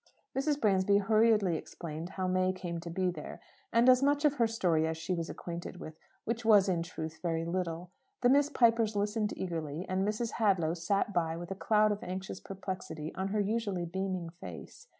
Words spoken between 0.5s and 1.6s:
Bransby hurriedly